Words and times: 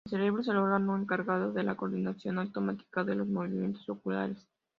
El 0.07 0.13
cerebro 0.17 0.41
es 0.41 0.47
el 0.47 0.57
órgano 0.57 0.97
encargado 0.97 1.53
de 1.53 1.61
la 1.61 1.75
coordinación 1.75 2.39
automática 2.39 3.03
de 3.03 3.13
los 3.13 3.27
movimientos 3.27 3.87
oculares. 3.87 4.47